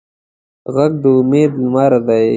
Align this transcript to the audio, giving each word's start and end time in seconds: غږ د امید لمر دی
غږ 0.75 0.91
د 1.03 1.05
امید 1.19 1.51
لمر 1.63 1.91
دی 2.07 2.27